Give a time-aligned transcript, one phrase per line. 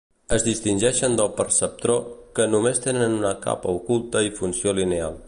[0.35, 1.99] Es distingeixen del perceptró
[2.39, 5.19] que només tenen una capa oculta i funció lineal.